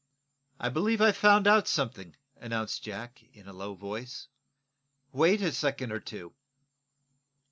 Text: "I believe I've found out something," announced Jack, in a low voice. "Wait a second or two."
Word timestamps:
"I 0.59 0.69
believe 0.69 0.99
I've 0.99 1.15
found 1.15 1.45
out 1.45 1.67
something," 1.67 2.15
announced 2.37 2.81
Jack, 2.81 3.21
in 3.33 3.47
a 3.47 3.53
low 3.53 3.75
voice. 3.75 4.29
"Wait 5.11 5.43
a 5.43 5.51
second 5.51 5.91
or 5.91 5.99
two." 5.99 6.33